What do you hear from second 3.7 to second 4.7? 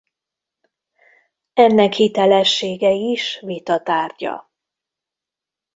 tárgya.